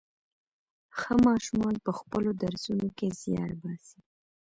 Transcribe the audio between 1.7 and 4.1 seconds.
په خپلو درسونو کې زيار باسي.